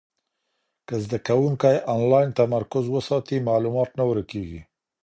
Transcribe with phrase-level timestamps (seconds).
[0.87, 4.61] که زده کوونکی انلاین تمرکز وساتي، معلومات نه ورکېږي.